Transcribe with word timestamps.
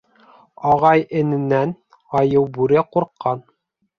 Ағай-эненән 0.69 1.75
айыу-бүре 2.21 2.79
ҡурҡҡан. 2.97 3.45